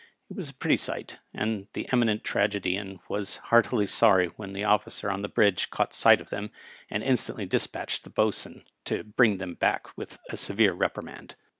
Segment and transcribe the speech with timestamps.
[0.31, 4.63] It was a pretty sight, and the Emi nent Tragedian was heartily sorry when the
[4.63, 6.49] officer on the bridge caught sight of them,
[6.89, 11.35] and instantly dispatched the boatswain to bring them back with a severe reprimand.